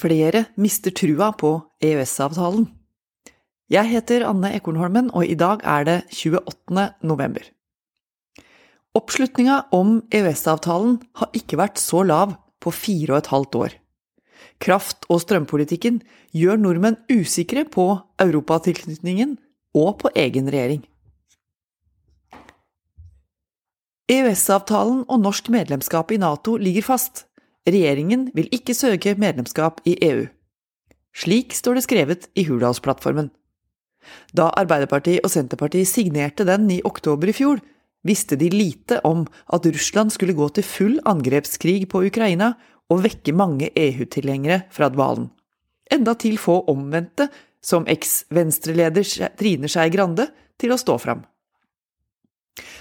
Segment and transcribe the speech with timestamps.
[0.00, 2.68] flere mister trua på EØS-avtalen.
[3.70, 6.86] Jeg heter Anne Ekornholmen, og i dag er det 28.
[7.06, 7.44] november.
[8.98, 13.76] Oppslutninga om EØS-avtalen har ikke vært så lav på fire og et halvt år.
[14.60, 16.00] Kraft- og strømpolitikken
[16.36, 17.86] gjør nordmenn usikre på
[18.20, 19.36] europatilknytningen
[19.78, 20.82] og på egen regjering.
[24.10, 27.28] EØS-avtalen og norsk medlemskap i Nato ligger fast.
[27.68, 30.24] Regjeringen vil ikke søke medlemskap i EU.
[31.16, 33.28] Slik står det skrevet i Hurdalsplattformen.
[34.32, 37.60] Da Arbeiderpartiet og Senterpartiet signerte den i oktober i fjor,
[38.06, 42.54] visste de lite om at Russland skulle gå til full angrepskrig på Ukraina
[42.90, 45.28] og vekke mange EU-tilhengere fra dvalen.
[45.92, 47.28] Enda til få omvendte,
[47.60, 49.04] som eks-venstreleder
[49.36, 51.26] Trine Skei Grande, til å stå fram.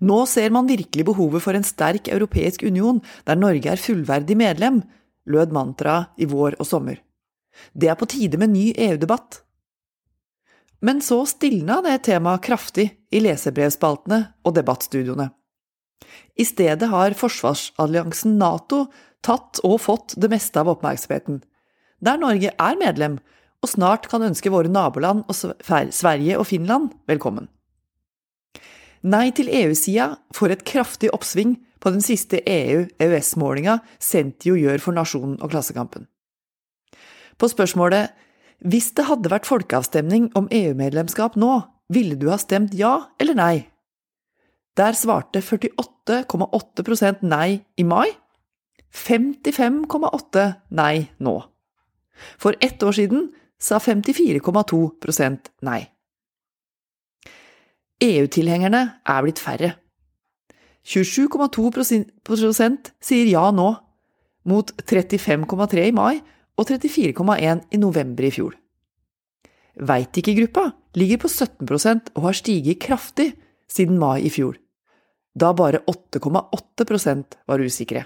[0.00, 4.82] Nå ser man virkelig behovet for en sterk europeisk union, der Norge er fullverdig medlem,
[5.30, 7.00] lød mantraet i vår og sommer.
[7.74, 9.42] Det er på tide med ny EU-debatt.
[10.80, 15.28] Men så stilna det temaet kraftig i lesebrevspaltene og debattstudioene.
[16.40, 18.86] I stedet har forsvarsalliansen Nato
[19.20, 21.42] tatt og fått det meste av oppmerksomheten,
[22.00, 23.18] der Norge er medlem
[23.60, 27.50] og snart kan ønske våre naboland og Sverige og Finland velkommen.
[29.00, 35.38] Nei til EU-sida får et kraftig oppsving på den siste EU-EØS-målinga Sentio gjør for Nasjonen
[35.40, 36.04] og Klassekampen.
[37.40, 38.12] På spørsmålet
[38.60, 43.54] hvis det hadde vært folkeavstemning om EU-medlemskap nå, ville du ha stemt ja eller nei?
[44.76, 48.12] Der svarte 48,8% nei i mai,
[48.92, 50.44] 55,8
[50.76, 51.36] nei nå.
[52.36, 55.88] For ett år siden sa 54,2% nei.
[58.00, 59.74] EU-tilhengerne er blitt færre.
[60.86, 63.68] 27,2% sier ja nå,
[64.48, 66.22] mot 35,3 i mai
[66.56, 68.56] og 34,1 i november i fjor.
[69.80, 73.30] Veit ikke-gruppa ligger på 17% og har stiget kraftig
[73.70, 74.56] siden mai i fjor,
[75.36, 78.04] da bare 8,8% var usikre.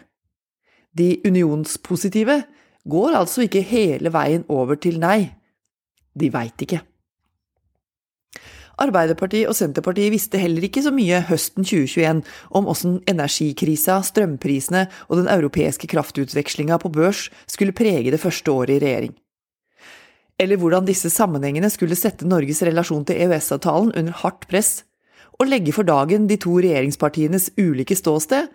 [0.94, 2.42] De unionspositive
[2.84, 5.32] går altså ikke hele veien over til nei.
[6.14, 6.84] De veit ikke.
[8.82, 12.22] Arbeiderpartiet og Senterpartiet visste heller ikke så mye høsten 2021
[12.58, 18.76] om åssen energikrisa, strømprisene og den europeiske kraftutvekslinga på børs skulle prege det første året
[18.76, 19.14] i regjering.
[20.40, 24.82] Eller hvordan disse sammenhengene skulle sette Norges relasjon til EØS-avtalen under hardt press,
[25.38, 28.50] og legge for dagen de to regjeringspartienes ulike ståsted,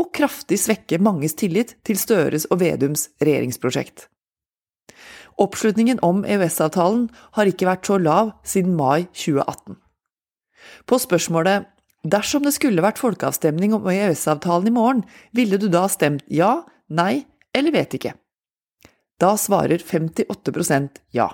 [0.00, 4.08] og kraftig svekke manges tillit til Støres og Vedums regjeringsprosjekt.
[5.40, 9.78] Oppslutningen om EØS-avtalen har ikke vært så lav siden mai 2018.
[10.86, 11.66] På spørsmålet
[12.04, 15.02] dersom det skulle vært folkeavstemning om EØS-avtalen i morgen,
[15.34, 17.24] ville du da stemt ja, nei
[17.54, 18.14] eller vet ikke?
[19.20, 21.28] Da svarer 58% ja.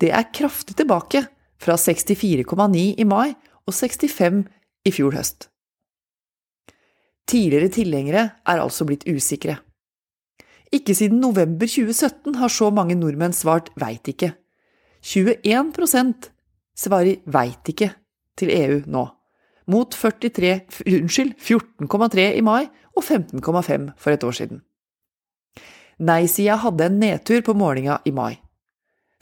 [0.00, 1.26] Det er kraftig tilbake
[1.60, 3.34] fra 64,9 i mai
[3.66, 4.44] og 65
[4.86, 5.48] i fjor høst.
[7.26, 9.58] Tidligere tilhengere er altså blitt usikre.
[10.74, 14.32] Ikke siden november 2017 har så mange nordmenn svart veit ikke.
[15.06, 16.30] 21%
[16.76, 17.92] svarer veit ikke
[18.36, 19.04] til EU nå,
[19.70, 20.56] mot 43,
[20.86, 22.66] unnskyld, 14,3 i mai
[22.96, 24.62] og 15,5 for et år siden.
[25.96, 28.34] Nei-sida hadde en nedtur på målinga i mai.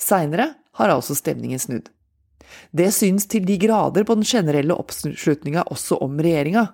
[0.01, 0.49] Seinere
[0.81, 1.91] har altså stemningen snudd.
[2.75, 6.67] Det syns til de grader på den generelle oppslutninga også om regjeringa.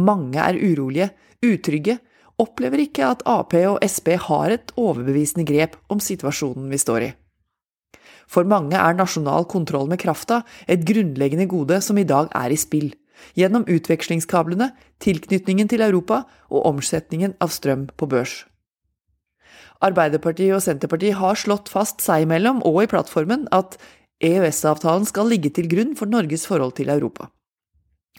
[0.00, 1.10] Mange er urolige,
[1.44, 1.98] utrygge
[2.40, 7.12] opplever ikke at Ap og Sp har et overbevisende grep om situasjonen vi står i.
[8.30, 12.58] For mange er nasjonal kontroll med krafta et grunnleggende gode som i dag er i
[12.58, 12.94] spill,
[13.38, 14.72] gjennom utvekslingskablene,
[15.04, 18.42] tilknytningen til Europa og omsetningen av strøm på børs.
[19.84, 23.76] Arbeiderpartiet og Senterpartiet har slått fast seg imellom og i plattformen at
[24.24, 27.28] EØS-avtalen skal ligge til grunn for Norges forhold til Europa.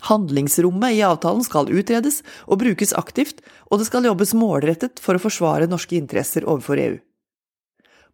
[0.03, 3.39] Handlingsrommet i avtalen skal utredes og brukes aktivt,
[3.71, 6.97] og det skal jobbes målrettet for å forsvare norske interesser overfor EU.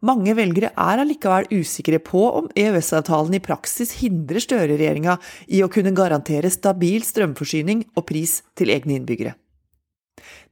[0.01, 5.19] Mange velgere er allikevel usikre på om EØS-avtalen i praksis hindrer Støre-regjeringa
[5.53, 9.35] i å kunne garantere stabil strømforsyning og pris til egne innbyggere.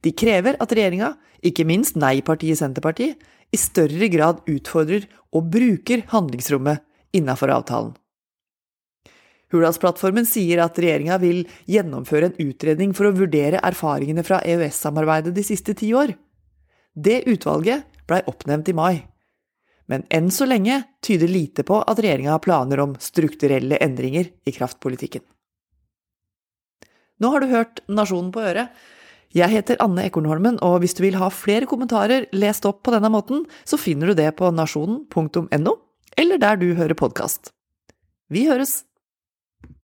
[0.06, 3.18] De krever at regjeringa, ikke minst nei-partiet Senterpartiet,
[3.50, 6.84] i større grad utfordrer og bruker handlingsrommet
[7.18, 7.96] innafor avtalen.
[9.50, 15.44] Hurdalsplattformen sier at regjeringa vil gjennomføre en utredning for å vurdere erfaringene fra EØS-samarbeidet de
[15.46, 16.14] siste ti år.
[16.94, 18.94] Det utvalget blei oppnevnt i mai.
[19.90, 24.54] Men enn så lenge tyder lite på at regjeringa har planer om strukturelle endringer i
[24.54, 25.24] kraftpolitikken.
[27.20, 28.70] Nå har du hørt Nasjonen på øret.
[29.34, 33.10] Jeg heter Anne Ekornholmen, og hvis du vil ha flere kommentarer lest opp på denne
[33.12, 35.74] måten, så finner du det på nasjonen.no,
[36.18, 37.52] eller der du hører podkast.
[38.30, 38.80] Vi høres!